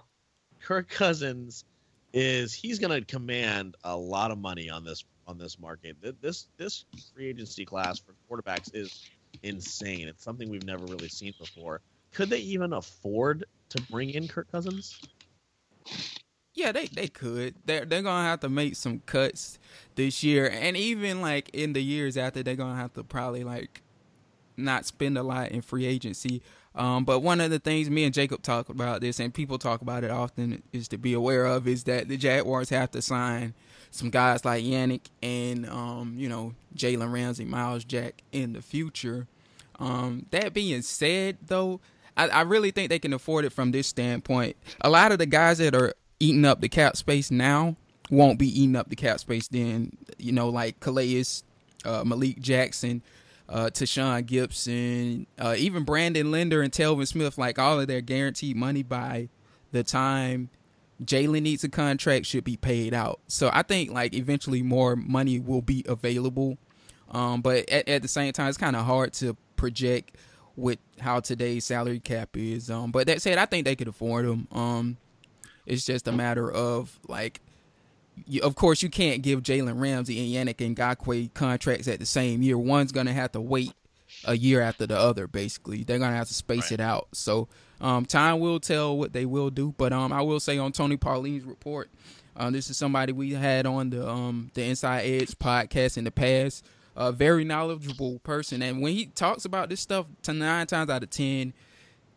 [0.62, 1.64] Kirk Cousins
[2.12, 5.96] is he's going to command a lot of money on this on this market.
[6.22, 6.84] This this
[7.16, 9.10] free agency class for quarterbacks is
[9.44, 10.10] insane.
[10.10, 11.80] It's something we've never really seen before.
[12.14, 15.00] Could they even afford to bring in Kirk Cousins?
[16.54, 17.56] Yeah, they they could.
[17.66, 19.58] They're they're gonna have to make some cuts
[19.96, 23.82] this year, and even like in the years after, they're gonna have to probably like
[24.56, 26.44] not spend a lot in free agency.
[26.76, 29.82] Um, but one of the things me and Jacob talk about this, and people talk
[29.82, 33.54] about it often, is to be aware of is that the Jaguars have to sign
[33.92, 39.28] some guys like Yannick and um, you know Jalen Ramsey, Myles Jack in the future.
[39.80, 41.80] Um, that being said, though,
[42.18, 44.58] I, I really think they can afford it from this standpoint.
[44.82, 47.76] A lot of the guys that are eating up the cap space now
[48.10, 49.98] won't be eating up the cap space then.
[50.18, 51.26] You know, like Calais,
[51.86, 53.02] uh, Malik Jackson,
[53.50, 58.56] uh, Tashaun Gipson, uh, even Brandon Linder and Telvin Smith, like all of their guaranteed
[58.56, 59.30] money by
[59.72, 60.50] the time
[61.04, 63.20] Jalen needs a contract should be paid out.
[63.28, 66.58] So I think like eventually more money will be available.
[67.12, 70.16] Um, but at, at the same time, it's kind of hard to project
[70.56, 72.70] with how today's salary cap is.
[72.70, 74.48] Um, but that said, I think they could afford them.
[74.52, 74.98] Um,
[75.66, 77.42] it's just a matter of like,
[78.28, 82.44] you, of course, you can't give Jalen Ramsey and Yannick Ngakoue contracts at the same
[82.44, 82.58] year.
[82.58, 83.74] One's gonna have to wait
[84.26, 85.26] a year after the other.
[85.28, 86.74] Basically, they're gonna have to space Right.
[86.74, 87.08] it out.
[87.14, 87.48] So,
[87.82, 89.74] um, time will tell what they will do.
[89.78, 91.90] But um, I will say on Tony Pauline's report,
[92.38, 96.12] uh, this is somebody we had on the um the Inside Edge podcast in the
[96.12, 96.64] past.
[96.96, 101.02] A very knowledgeable person, and when he talks about this stuff, to nine times out
[101.04, 101.54] of ten,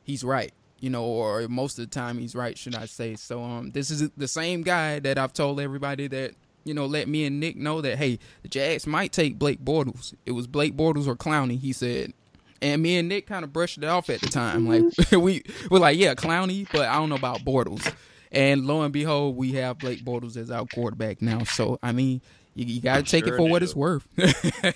[0.03, 0.53] he's right.
[0.81, 3.15] You know, or most of the time he's right, should I say?
[3.15, 6.35] So, um, this is the same guy that I've told everybody that
[6.65, 10.12] you know let me and Nick know that hey, the Jags might take Blake Bortles.
[10.27, 12.12] It was Blake Bortles or Clowney, he said.
[12.61, 14.67] And me and Nick kind of brushed it off at the time.
[14.67, 17.91] Like we we're like, yeah, Clowney, but I don't know about Bortles.
[18.33, 21.45] And lo and behold, we have Blake Bortles as our quarterback now.
[21.45, 22.21] So I mean,
[22.57, 24.09] you, you got to take it Sure for what it's worth.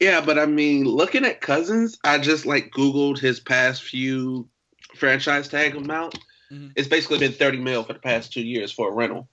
[0.00, 4.48] Yeah, but I mean, looking at Cousins, I just like Googled his past few
[4.94, 6.16] franchise tag amount.
[6.52, 6.72] Mhm.
[6.76, 9.28] It's basically been 30 mil for the past two years for a rental.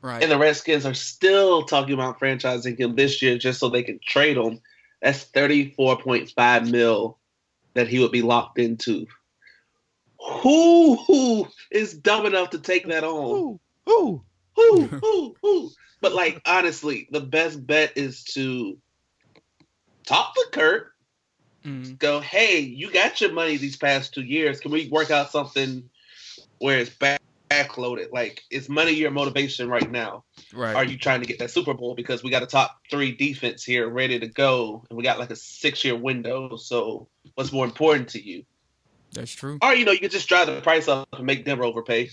[0.00, 0.22] right.
[0.22, 4.00] And the Redskins are still talking about franchising him this year just so they can
[4.02, 4.60] trade him.
[5.02, 7.18] That's 34.5 mil
[7.74, 9.06] that he would be locked into.
[10.18, 13.28] Who, who is dumb enough to take that on?
[13.28, 13.60] Who?
[13.90, 14.24] ooh.
[14.56, 15.70] Who, who, who?
[16.00, 18.78] But like honestly, the best bet is to
[20.06, 20.92] talk to Kirk.
[21.64, 24.60] Mm, Go, hey, you got your money these past two years.
[24.60, 25.88] Can we work out something
[26.58, 28.08] where it's back backloaded?
[28.12, 30.24] Like, is money your motivation right now?
[30.52, 30.76] right.
[30.76, 33.64] Are you trying to get that Super Bowl because we got a top three defense
[33.64, 36.56] here ready to go, and we got like a six year window?
[36.56, 38.44] So, what's more important to you?
[39.12, 39.58] That's true.
[39.62, 42.10] Or you know, you could just drive the price up and make Denver overpay.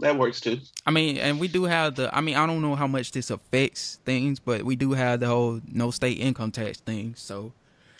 [0.00, 0.60] That works too.
[0.86, 2.14] I mean, and we do have the.
[2.16, 5.26] I mean, I don't know how much this affects things, but we do have the
[5.26, 7.14] whole no state income tax thing.
[7.16, 7.52] So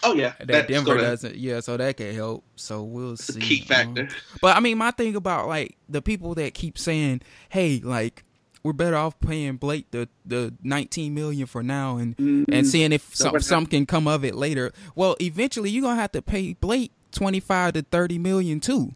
[0.02, 1.37] Oh yeah, that that's Denver gonna- doesn't.
[1.37, 2.44] Yeah, so that can help.
[2.57, 3.40] So we'll It's see.
[3.40, 4.02] key factor.
[4.02, 4.09] Um,
[4.40, 8.24] but I mean, my thing about like the people that keep saying, "Hey, like
[8.62, 12.92] we're better off paying Blake the the 19 million for now and Mm, and seeing
[12.92, 16.54] if some some can come of it later." Well, eventually you're gonna have to pay
[16.54, 18.94] Blake 25 to 30 million too.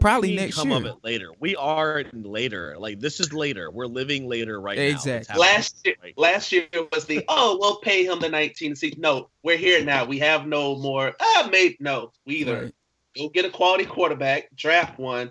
[0.00, 0.78] Probably We next come year.
[0.78, 1.30] of it later.
[1.40, 2.76] We are in later.
[2.78, 3.70] Like this is later.
[3.70, 4.84] We're living later right now.
[4.84, 5.26] Exactly.
[5.34, 8.98] happening last year, right last year was the oh we'll pay him the 19 seat.
[8.98, 10.04] No, we're here now.
[10.04, 11.12] We have no more.
[11.20, 12.12] Ah, mate, no.
[12.26, 12.74] We either Right.
[13.16, 15.30] go get a quality quarterback, draft one,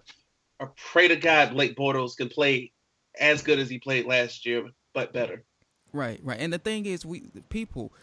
[0.59, 2.71] or pray to God Blake Bortles can play
[3.19, 5.43] as good as he played last year, but better.
[5.93, 6.39] Right, right.
[6.39, 7.93] And the thing is, we people.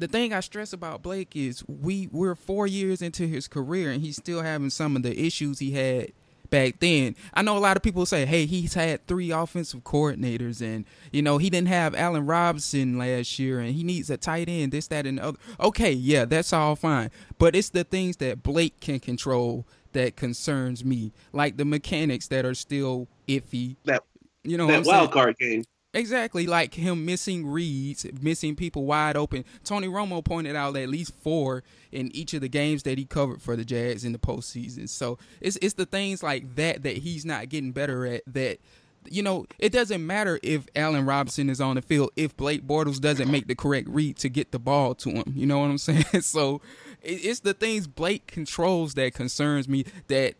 [0.00, 4.00] The thing I stress about Blake is we we're four years into his career and
[4.00, 6.12] he's still having some of the issues he had
[6.48, 7.14] back then.
[7.34, 11.20] I know a lot of people say, "Hey, he's had three offensive coordinators, and you
[11.20, 14.86] know he didn't have Allen Robinson last year, and he needs a tight end, this,
[14.86, 18.80] that, and the other." Okay, yeah, that's all fine, but it's the things that Blake
[18.80, 23.76] can control that concerns me, like the mechanics that are still iffy.
[23.84, 24.02] That
[24.44, 25.64] you know, that wild card game.
[25.92, 29.44] Exactly, like him missing reads, missing people wide open.
[29.64, 33.42] Tony Romo pointed out at least four in each of the games that he covered
[33.42, 34.88] for the Jags in the postseason.
[34.88, 38.22] So it's it's the things like that that he's not getting better at.
[38.28, 38.60] That
[39.08, 43.00] you know, it doesn't matter if Allen Robinson is on the field if Blake Bortles
[43.00, 45.32] doesn't make the correct read to get the ball to him.
[45.34, 46.04] You know what I'm saying?
[46.20, 46.60] So
[47.02, 49.84] it's the things Blake controls that concerns me.
[50.06, 50.34] That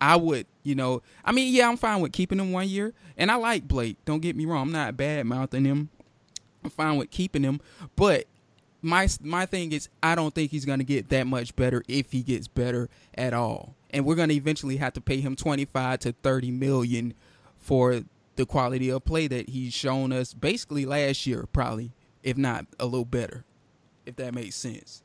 [0.00, 3.30] I would, you know, I mean, yeah, I'm fine with keeping him one year, and
[3.30, 3.96] I like Blake.
[4.04, 5.88] Don't get me wrong, I'm not bad mouthing him.
[6.62, 7.60] I'm fine with keeping him,
[7.94, 8.26] but
[8.82, 12.22] my my thing is, I don't think he's gonna get that much better if he
[12.22, 16.50] gets better at all, and we're gonna eventually have to pay him 25 to 30
[16.50, 17.14] million
[17.58, 18.02] for
[18.36, 22.84] the quality of play that he's shown us basically last year, probably, if not a
[22.84, 23.44] little better,
[24.04, 25.02] if that makes sense.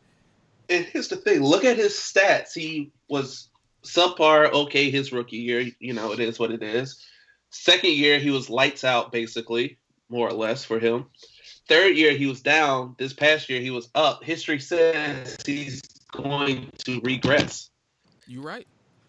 [0.70, 2.54] And here's the thing: look at his stats.
[2.54, 3.50] He was
[3.84, 5.70] subpar okay his rookie year.
[5.80, 7.04] You know, it is what it is.
[7.50, 9.78] Second year, he was lights out, basically,
[10.10, 11.06] more or less for him.
[11.68, 12.96] Third year, he was down.
[12.98, 14.24] This past year, he was up.
[14.24, 17.70] History says he's going to regress.
[18.28, 18.68] You're right.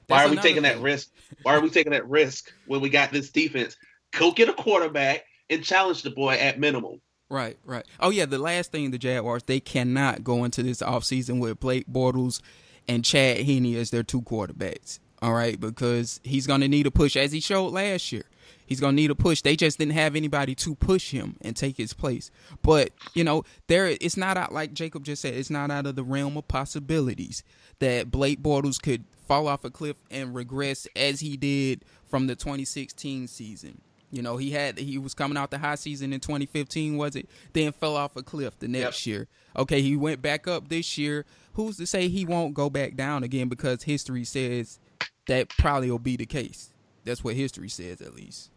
[0.08, 0.74] That's Why are we taking thing.
[0.74, 1.10] that risk?
[1.42, 3.76] Why are we taking that risk when we got this defense?
[4.12, 7.00] Go get a quarterback and challenge the boy at minimum.
[7.30, 7.86] Right, right.
[7.98, 11.86] Oh yeah, the last thing the Jaguars they cannot go into this offseason with Blake
[11.86, 12.42] Bortles
[12.88, 14.98] and Chad Henne as their two quarterbacks.
[15.20, 18.24] All right, because he's going to need a push as he showed last year.
[18.66, 19.40] He's going to need a push.
[19.42, 22.30] They just didn't have anybody to push him and take his place.
[22.62, 25.94] But, you know, there it's not out like Jacob just said, it's not out of
[25.94, 27.44] the realm of possibilities
[27.78, 32.34] that Blake Bortles could fall off a cliff and regress as he did from the
[32.34, 33.80] 2016 season.
[34.12, 37.28] You know, he had he was coming out the high season in 2015, was it?
[37.54, 39.10] Then fell off a cliff the next yep.
[39.12, 39.28] year.
[39.56, 41.24] Okay, he went back up this year.
[41.54, 43.48] Who's to say he won't go back down again?
[43.48, 44.78] Because history says
[45.26, 46.74] that probably will be the case.
[47.04, 48.50] That's what history says, at least.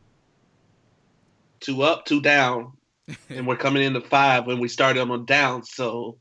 [1.61, 2.73] Two up, two down,
[3.29, 5.63] and we're coming into five when we started on down.
[5.63, 6.17] So,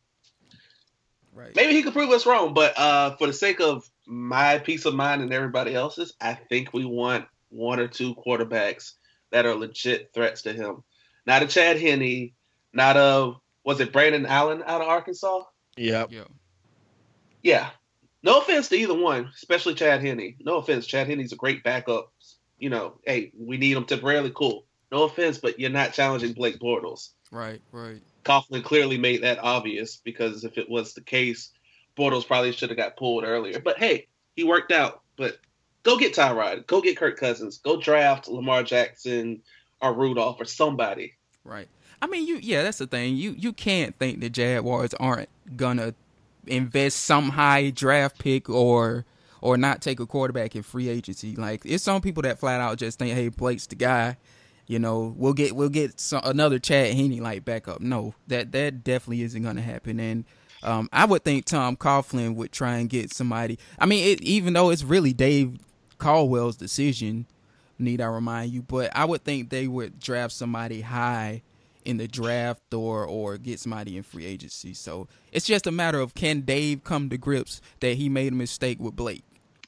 [1.34, 1.54] right.
[1.56, 2.54] maybe he could prove us wrong.
[2.54, 6.72] But uh, for the sake of my peace of mind and everybody else's, I think
[6.72, 8.92] we want one or two quarterbacks
[9.34, 10.84] that are legit threats to him.
[11.26, 12.30] Not a Chad Henne,
[12.72, 13.32] not a
[13.64, 15.42] was it Brandon Allen out of Arkansas?
[15.76, 16.12] Yep.
[16.12, 16.24] Yeah.
[17.42, 17.70] Yeah.
[18.22, 20.36] No offense to either one, especially Chad Henne.
[20.40, 22.12] No offense, Chad Henne's a great backup.
[22.58, 24.30] You know, hey, we need him temporarily.
[24.32, 24.66] Cool.
[24.92, 27.10] No offense, but you're not challenging Blake Bortles.
[27.32, 28.00] Right, right.
[28.24, 31.50] Coughlin clearly made that obvious because if it was the case,
[31.98, 33.58] Bortles probably should have got pulled earlier.
[33.58, 35.02] But hey, he worked out.
[35.16, 35.38] But
[35.84, 36.66] Go get Tyrod.
[36.66, 37.58] Go get Kirk Cousins.
[37.58, 39.42] Go draft Lamar Jackson
[39.80, 41.14] or Rudolph or somebody.
[41.44, 41.68] Right.
[42.02, 42.38] I mean, you.
[42.42, 43.16] Yeah, that's the thing.
[43.16, 45.94] You you can't think the Jaguars aren't gonna
[46.46, 49.04] invest some high draft pick or
[49.40, 51.36] or not take a quarterback in free agency.
[51.36, 54.16] Like it's some people that flat out just think, hey, Blake's the guy.
[54.66, 57.80] You know, we'll get we'll get some, another Chad Henne like backup.
[57.80, 60.00] No, that that definitely isn't gonna happen.
[60.00, 60.24] And
[60.62, 63.58] um, I would think Tom Coughlin would try and get somebody.
[63.78, 65.58] I mean, it, even though it's really Dave
[65.98, 67.26] Caldwell's decision,
[67.78, 71.42] need I remind you, but I would think they would draft somebody high
[71.84, 74.74] in the draft or or get somebody in free agency.
[74.74, 78.36] So it's just a matter of can Dave come to grips that he made a
[78.36, 79.24] mistake with Blake.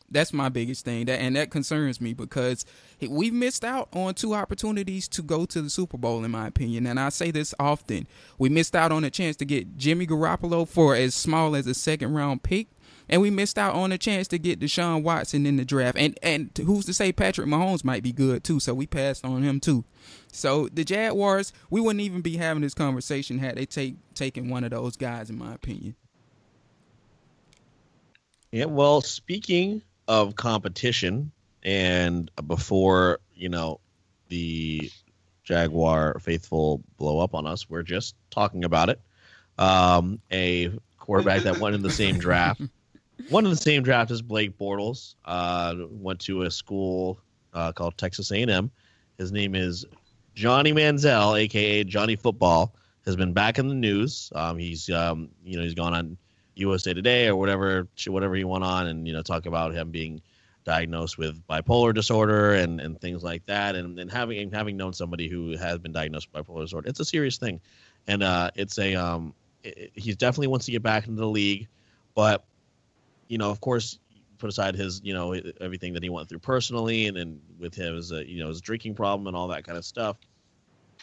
[0.09, 2.65] That's my biggest thing, that and that concerns me because
[3.01, 6.87] we've missed out on two opportunities to go to the Super Bowl, in my opinion.
[6.87, 8.07] And I say this often:
[8.39, 11.75] we missed out on a chance to get Jimmy Garoppolo for as small as a
[11.75, 12.69] second round pick,
[13.09, 15.97] and we missed out on a chance to get Deshaun Watson in the draft.
[15.99, 18.61] And and who's to say Patrick Mahomes might be good too?
[18.61, 19.85] So we passed on him too.
[20.33, 24.65] So the Jaguars, we wouldn't even be having this conversation had they take taken one
[24.65, 25.95] of those guys, in my opinion.
[28.51, 33.81] Yeah, well, speaking of competition, and before you know
[34.29, 34.91] the
[35.45, 39.01] Jaguar faithful blow up on us, we're just talking about it.
[39.59, 42.61] Um, a quarterback that went in the same draft
[43.29, 45.15] one of the same draft as Blake Bortles.
[45.25, 47.19] Uh, went to a school
[47.53, 48.71] uh, called Texas A&M.
[49.19, 49.85] His name is
[50.35, 52.75] Johnny Manziel, aka Johnny Football.
[53.07, 54.33] Has been back in the news.
[54.35, 56.19] Um, he's um, you know he's gone on
[56.57, 60.21] USA Today or whatever whatever he went on, and you know talk about him being
[60.65, 65.29] diagnosed with bipolar disorder and, and things like that, and, and having having known somebody
[65.29, 67.61] who has been diagnosed with bipolar disorder, it's a serious thing,
[68.09, 71.69] and uh, it's a um, it, he definitely wants to get back into the league,
[72.15, 72.45] but
[73.29, 73.99] you know, of course,
[74.39, 78.13] put aside his, you know, everything that he went through personally, and then with his,
[78.13, 80.17] uh, you know, his drinking problem and all that kind of stuff.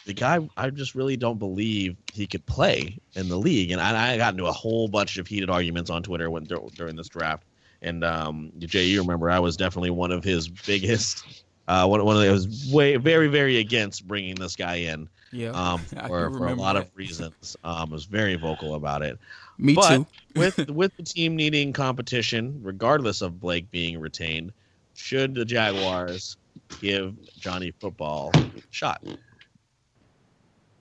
[0.06, 4.14] The guy, I just really don't believe he could play in the league, and I,
[4.14, 7.44] I got into a whole bunch of heated arguments on Twitter when during this draft.
[7.82, 11.44] And um, Jay, you remember I was definitely one of his biggest.
[11.66, 15.08] Uh, one, one of those way very very against bringing this guy in.
[15.34, 16.86] Yeah, um, for, for a lot that.
[16.86, 17.56] of reasons.
[17.64, 19.18] Um, was very vocal about it.
[19.58, 20.06] Me but too.
[20.36, 24.52] with with the team needing competition, regardless of Blake being retained,
[24.94, 26.36] should the Jaguars
[26.80, 29.02] give Johnny football a shot?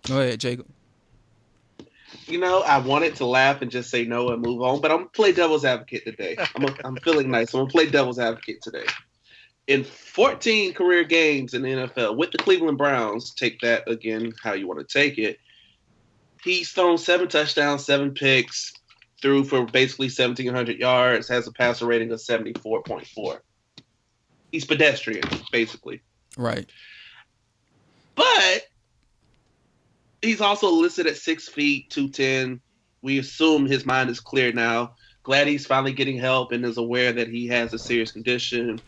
[0.07, 0.67] Go ahead, Jacob.
[2.27, 4.97] You know, I wanted to laugh and just say no and move on, but I'm
[4.97, 6.37] gonna play devil's advocate today.
[6.55, 7.55] I'm a, I'm feeling nice.
[7.55, 8.85] I'm gonna play devil's advocate today.
[9.67, 14.53] In 14 career games in the NFL with the Cleveland Browns, take that again how
[14.53, 15.39] you want to take it
[16.43, 18.73] he's thrown seven touchdowns, seven picks,
[19.21, 23.39] threw for basically 1,700 yards, has a passer rating of 74.4.
[24.51, 26.01] He's pedestrian, basically.
[26.37, 26.69] Right.
[28.15, 28.67] But
[30.21, 32.61] he's also listed at six feet, 210.
[33.01, 34.95] We assume his mind is clear now.
[35.23, 38.79] Glad he's finally getting help and is aware that he has a serious condition.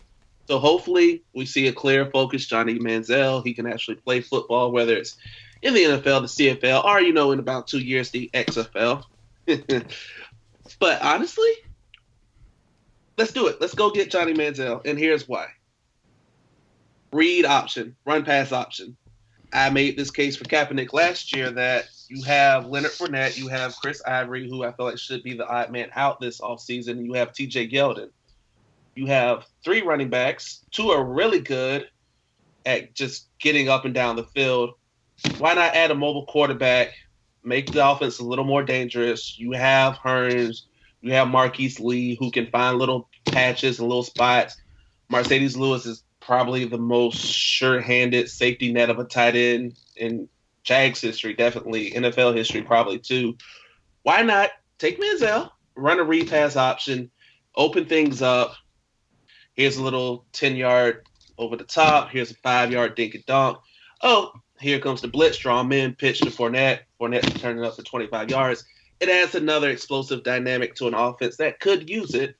[0.47, 3.43] So hopefully we see a clear, focused Johnny Manziel.
[3.43, 5.17] He can actually play football, whether it's
[5.61, 9.03] in the NFL, the CFL, or you know, in about two years, the XFL.
[10.79, 11.51] but honestly,
[13.17, 13.59] let's do it.
[13.59, 15.47] Let's go get Johnny Manziel, and here's why.
[17.11, 18.95] Read option, run pass option.
[19.53, 23.75] I made this case for Kaepernick last year that you have Leonard Fournette, you have
[23.77, 27.05] Chris Ivory, who I feel like should be the odd man out this offseason.
[27.05, 28.09] You have TJ Yeldon.
[28.95, 30.65] You have three running backs.
[30.71, 31.87] Two are really good
[32.65, 34.75] at just getting up and down the field
[35.37, 36.93] why not add a mobile quarterback,
[37.43, 39.37] make the offense a little more dangerous?
[39.37, 40.63] You have Hurns,
[41.01, 44.57] you have Marquise Lee who can find little patches and little spots.
[45.11, 50.27] Marcedes Lewis is probably the most sure-handed safety net of a tight end in
[50.63, 53.37] Jags history, definitely NFL history, probably too.
[54.01, 57.11] Why not take Manziel, run a repass option,
[57.55, 58.55] open things up?
[59.55, 62.09] Here's a little ten yard over the top.
[62.09, 63.57] Here's a five yard dink and dunk.
[64.01, 66.79] Oh, here comes the blitz, strong men, pitch to Fournette.
[66.99, 68.65] Fournette turning up for 25 yards.
[68.99, 72.35] It adds another explosive dynamic to an offense that could use it.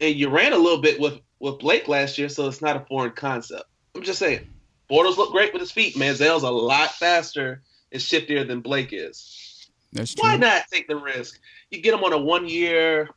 [0.00, 2.84] And you ran a little bit with, with Blake last year, so it's not a
[2.86, 3.64] foreign concept.
[3.94, 4.48] I'm just saying,
[4.90, 5.96] Bortles look great with his feet.
[5.96, 9.68] Manziel's a lot faster and shiftier than Blake is.
[9.92, 10.28] That's true.
[10.28, 11.40] Why not take the risk?
[11.70, 13.08] You get him on a one year,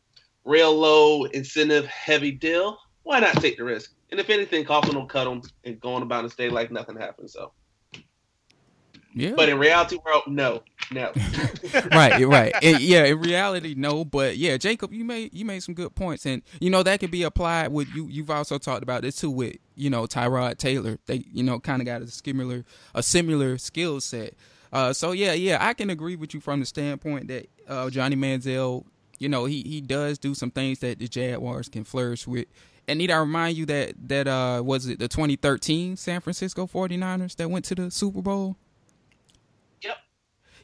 [0.45, 2.77] real low incentive heavy deal.
[3.03, 3.93] Why not take the risk?
[4.11, 6.95] And if anything, Coughlin will cut him and go on about and stay like nothing
[6.95, 7.29] happened.
[7.29, 7.51] So
[9.15, 9.33] yeah.
[9.35, 11.11] But in reality world, no, no.
[11.91, 12.53] right, right.
[12.61, 14.03] And yeah, in reality, no.
[14.03, 17.11] But yeah, Jacob, you made you made some good points, and you know that can
[17.11, 18.07] be applied with you.
[18.09, 20.97] You've also talked about this too with you know Tyrod Taylor.
[21.05, 24.33] They you know kind of got a similar a similar skill set.
[24.71, 28.15] Uh, so yeah, yeah, I can agree with you from the standpoint that uh, Johnny
[28.15, 28.83] Manziel,
[29.23, 32.45] you know, he he does do some things that the Jaguars can flourish with.
[32.89, 37.37] And need I remind you that that uh was it the 2013 San Francisco 49ers
[37.37, 38.57] that went to the Super Bowl?
[39.81, 39.97] Yep.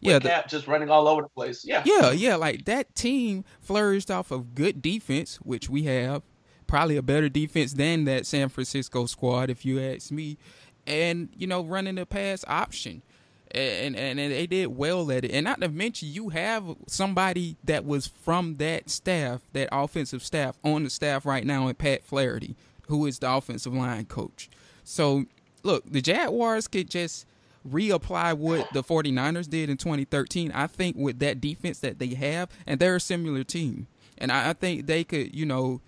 [0.01, 1.63] yeah, the, Cap just running all over the place.
[1.65, 2.35] Yeah, yeah, yeah.
[2.35, 6.23] Like that team flourished off of good defense, which we have,
[6.67, 10.37] probably a better defense than that San Francisco squad, if you ask me.
[10.85, 13.03] And you know, running the pass option,
[13.51, 15.31] and, and and they did well at it.
[15.31, 20.57] And not to mention, you have somebody that was from that staff, that offensive staff,
[20.63, 22.55] on the staff right now, in Pat Flaherty,
[22.87, 24.49] who is the offensive line coach.
[24.83, 25.25] So,
[25.63, 27.25] look, the Jaguars could just
[27.67, 32.49] reapply what the 49ers did in 2013, I think with that defense that they have,
[32.65, 33.87] and they're a similar team.
[34.17, 35.81] And I, think they could, you know,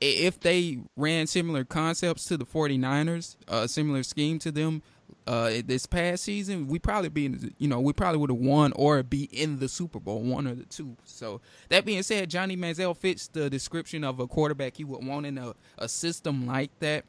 [0.00, 4.82] if they ran similar concepts to the 49ers, a similar scheme to them
[5.26, 8.72] uh, this past season, we probably be in, you know, we probably would have won
[8.74, 10.96] or be in the Super Bowl, one or the two.
[11.04, 15.26] So that being said, Johnny Manziel fits the description of a quarterback you would want
[15.26, 17.04] in a, a system like that.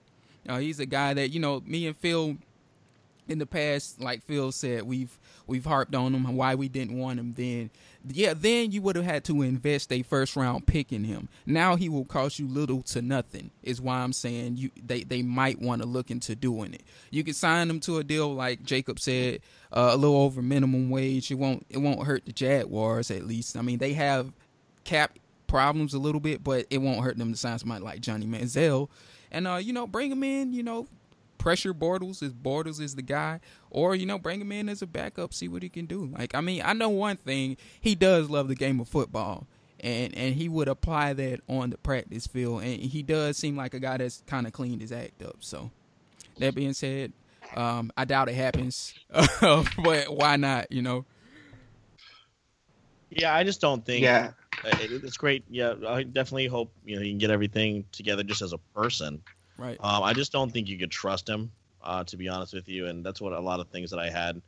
[0.48, 2.38] Uh, he's a guy that you know me and Phil
[3.28, 7.20] in the past, like Phil said, we've we've harped on him why we didn't want
[7.20, 7.70] him then.
[8.08, 11.30] Yeah, then you would have had to invest a first round pick in him.
[11.46, 13.52] Now he will cost you little to nothing.
[13.62, 16.84] Is why I'm saying you they, they might want to look into doing it.
[17.12, 19.40] You can sign them to a deal like Jacob said,
[19.72, 21.32] uh, a little over minimum wage.
[21.32, 23.56] It won't it won't hurt the Jaguars at least.
[23.58, 24.34] I mean they have
[24.84, 28.26] cap problems a little bit, but it won't hurt them to sign somebody like Johnny
[28.26, 28.90] Manziel.
[29.32, 30.88] And uh, you know, bring him in, you know,
[31.44, 34.88] pressure Bortles if Bortles is the guy, or you know bring him in as a
[34.88, 36.10] backup, see what he can do.
[36.18, 39.46] Like I mean, I know one thing: he does love the game of football,
[39.82, 43.74] and and he would apply that on the practice field, and he does seem like
[43.74, 45.36] a guy that's kind of cleaned his act up.
[45.42, 45.70] So
[46.38, 47.12] that being said,
[47.58, 48.94] um, I doubt it happens,
[49.42, 50.72] but why not?
[50.72, 51.06] You know.
[53.10, 54.02] Yeah, I just don't think.
[54.02, 54.32] Yeah,
[54.64, 55.44] it's great.
[55.50, 59.22] Yeah, I definitely hope you know you can get everything together just as a person.
[59.58, 59.78] Right.
[59.80, 61.52] Um, I just don't think you could trust him,
[61.84, 64.10] uh, to be honest with you, and that's what a lot of things that I
[64.10, 64.42] had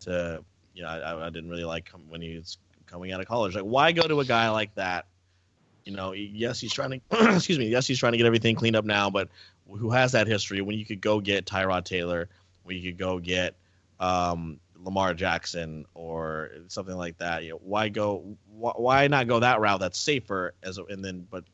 [0.00, 0.42] to,
[0.74, 3.54] you know, I, I didn't really like when he was coming out of college.
[3.54, 5.06] Like, why go to a guy like that?
[5.84, 8.76] You know, yes, he's trying to, excuse me, yes, he's trying to get everything cleaned
[8.76, 9.28] up now, but
[9.70, 12.28] who has that history when you could go get Tyrod Taylor,
[12.64, 13.54] when you could go get
[14.00, 17.44] um, Lamar Jackson or something like that.
[17.44, 18.36] You know, why go?
[18.50, 19.80] Why, why not go that route?
[19.80, 21.44] That's safer as a, and then, but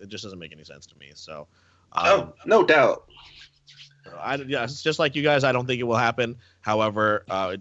[0.00, 1.12] it just doesn't make any sense to me.
[1.14, 1.46] So,
[1.94, 3.04] um, oh, no doubt.
[4.18, 5.44] I yeah, it's just like you guys.
[5.44, 6.36] I don't think it will happen.
[6.60, 7.56] However, uh,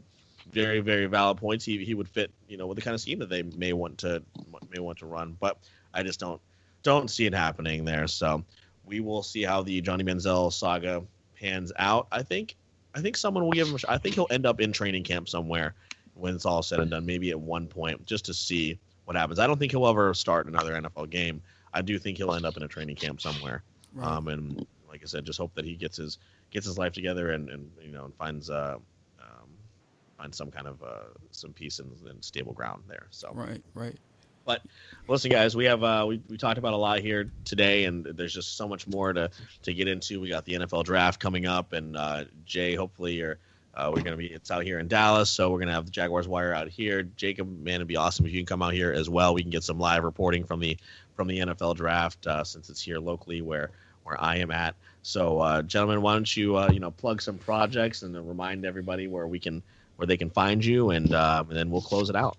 [0.51, 1.65] very very valid points.
[1.65, 3.97] He he would fit, you know, with the kind of scheme that they may want
[3.99, 4.23] to
[4.69, 5.38] may want to run.
[5.39, 5.57] But
[5.93, 6.41] I just don't
[6.84, 8.07] don't see it happening there.
[8.07, 8.43] So
[8.86, 11.03] we will see how the Johnny Manziel saga
[11.39, 12.07] pans out.
[12.11, 12.55] I think
[12.95, 13.77] I think someone will give him.
[13.88, 15.73] I think he'll end up in training camp somewhere
[16.15, 17.05] when it's all said and done.
[17.05, 19.39] Maybe at one point, just to see what happens.
[19.39, 21.41] I don't think he'll ever start another NFL game.
[21.73, 23.63] I do think he'll end up in a training camp somewhere.
[23.93, 24.07] Right.
[24.07, 26.17] Um, and like I said, just hope that he gets his
[26.51, 28.77] gets his life together and, and you know and finds uh,
[29.19, 29.49] um,
[30.17, 33.07] finds some kind of uh, some peace and, and stable ground there.
[33.09, 33.97] So right, right.
[34.45, 34.61] But
[35.07, 38.33] listen, guys, we have uh, we, we talked about a lot here today, and there's
[38.33, 39.29] just so much more to
[39.63, 40.19] to get into.
[40.19, 43.37] We got the NFL draft coming up, and uh, Jay, hopefully, you're
[43.75, 46.27] uh, we're gonna be it's out here in Dallas, so we're gonna have the Jaguars
[46.27, 47.03] wire out here.
[47.03, 49.33] Jacob, man, it'd be awesome if you can come out here as well.
[49.33, 50.77] We can get some live reporting from the
[51.16, 53.72] from the NFL draft uh, since it's here locally where
[54.03, 54.76] where I am at.
[55.01, 59.07] So, uh, gentlemen, why don't you uh, you know plug some projects and remind everybody
[59.07, 59.64] where we can
[59.95, 62.38] where they can find you, and, uh, and then we'll close it out.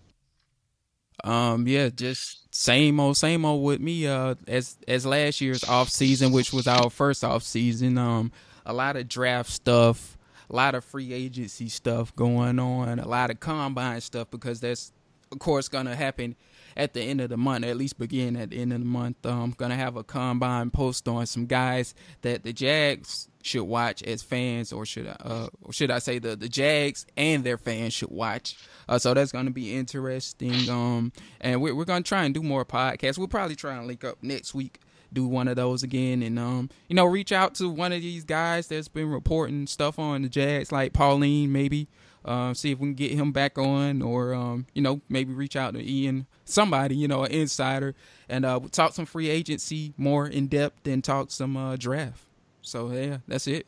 [1.22, 4.06] Um, yeah, just same old, same old with me.
[4.06, 7.96] Uh, as as last year's off season, which was our first off season.
[7.98, 8.32] Um,
[8.66, 10.18] a lot of draft stuff,
[10.50, 14.92] a lot of free agency stuff going on, a lot of combine stuff because that's
[15.30, 16.36] of course gonna happen
[16.76, 19.16] at the end of the month, at least begin at the end of the month.
[19.24, 24.02] I'm um, gonna have a combine post on some guys that the Jags should watch
[24.02, 27.58] as fans, or should I, uh, or should I say the the Jags and their
[27.58, 28.56] fans should watch.
[28.88, 30.68] Uh, so that's gonna be interesting.
[30.68, 33.18] Um, and we're we're gonna try and do more podcasts.
[33.18, 34.80] We'll probably try and link up next week
[35.12, 38.24] do one of those again and um you know reach out to one of these
[38.24, 41.88] guys that's been reporting stuff on the Jags like Pauline maybe
[42.24, 45.56] uh, see if we can get him back on, or um, you know, maybe reach
[45.56, 47.94] out to Ian, somebody, you know, an insider,
[48.28, 52.22] and uh, talk some free agency more in depth and talk some uh, draft.
[52.62, 53.66] So yeah, that's it.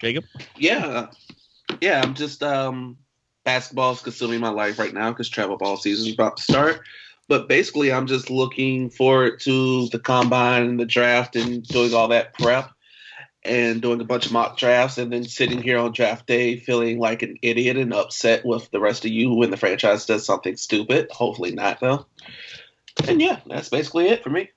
[0.00, 0.24] Jacob.
[0.56, 1.06] Yeah,
[1.80, 2.02] yeah.
[2.02, 2.98] I'm just um,
[3.44, 6.80] basketball's consuming my life right now because travel ball season is about to start.
[7.28, 12.08] But basically, I'm just looking forward to the combine and the draft and doing all
[12.08, 12.70] that prep
[13.44, 16.98] and doing a bunch of mock drafts and then sitting here on draft day feeling
[16.98, 20.56] like an idiot and upset with the rest of you when the franchise does something
[20.56, 21.10] stupid.
[21.10, 22.06] Hopefully not though.
[23.08, 24.50] And yeah, that's basically it for me.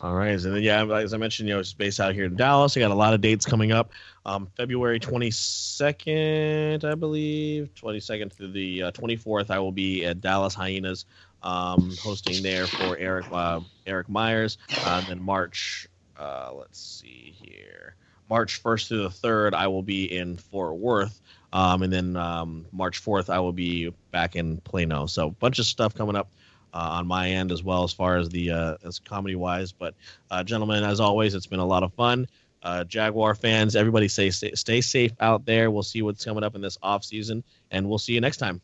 [0.00, 2.36] All right, and then yeah, as I mentioned, you know, it's based out here in
[2.36, 2.76] Dallas.
[2.76, 3.90] I got a lot of dates coming up.
[4.24, 10.54] Um, February 22nd, I believe, 22nd to the uh, 24th, I will be at Dallas
[10.54, 11.04] Hyenas,
[11.42, 14.58] um, hosting there for Eric uh, Eric Myers.
[14.84, 15.87] Uh, then March
[16.18, 17.94] uh, let's see here.
[18.28, 21.20] March 1st through the 3rd, I will be in Fort Worth.
[21.52, 25.06] Um, and then um, March 4th, I will be back in Plano.
[25.06, 26.30] So, a bunch of stuff coming up
[26.74, 29.72] uh, on my end as well as far as the uh, as comedy wise.
[29.72, 29.94] But,
[30.30, 32.28] uh, gentlemen, as always, it's been a lot of fun.
[32.62, 35.70] Uh, Jaguar fans, everybody stay, stay, stay safe out there.
[35.70, 38.60] We'll see what's coming up in this off season, and we'll see you next time.